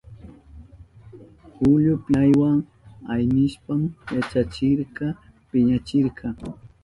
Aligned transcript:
Julio 1.59 1.93
piñaywa 2.03 2.49
aynishpan 3.13 3.81
yachachikta 4.15 5.05
piñachirka. 5.49 6.25